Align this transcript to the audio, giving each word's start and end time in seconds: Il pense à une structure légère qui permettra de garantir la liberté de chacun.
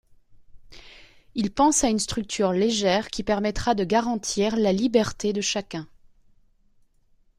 Il 1.35 1.51
pense 1.51 1.83
à 1.83 1.87
une 1.89 1.99
structure 1.99 2.53
légère 2.53 3.09
qui 3.09 3.21
permettra 3.21 3.75
de 3.75 3.83
garantir 3.83 4.55
la 4.57 4.73
liberté 4.73 5.31
de 5.31 5.41
chacun. 5.41 5.87